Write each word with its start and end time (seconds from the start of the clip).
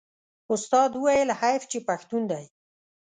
استاد 0.53 0.91
وویل 0.95 1.29
حیف 1.41 1.63
چې 1.71 1.79
پښتون 1.87 2.21
دی. 2.31 2.45